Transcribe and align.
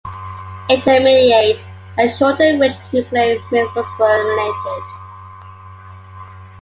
Intermediate- 0.67 1.59
and 1.95 2.09
shorter-range 2.09 2.73
nuclear 2.91 3.39
missiles 3.51 3.85
were 3.99 4.19
eliminated. 4.19 4.83